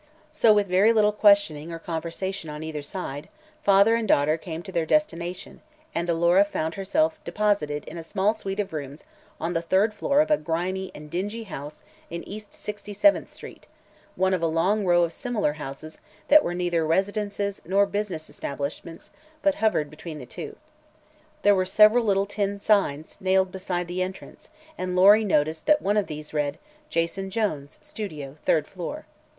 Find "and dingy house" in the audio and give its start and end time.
10.95-11.83